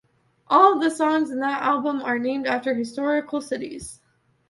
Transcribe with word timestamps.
All 0.47 0.73
of 0.75 0.81
the 0.81 0.89
songs 0.89 1.29
in 1.29 1.41
that 1.41 1.61
album 1.61 2.01
are 2.01 2.17
named 2.17 2.47
after 2.47 2.73
historical 2.73 3.39
cities. 3.39 4.01